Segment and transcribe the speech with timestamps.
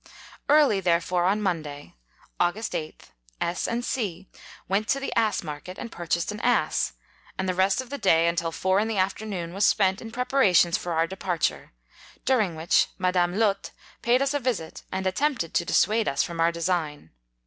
[0.49, 1.93] Early, therefore, on Monday,
[2.39, 3.03] Au 14 gust 8th,
[3.39, 6.93] S* #* and C* ## went to the ass market, and purchased an ass,
[7.37, 10.75] and the rest of the day, until four in the afternoon, was spent in preparations
[10.75, 11.73] for our departure;
[12.25, 13.69] during which, Ma dame L/Hote
[14.01, 17.11] paid us a visit, and at tempted to dissuade us from our design.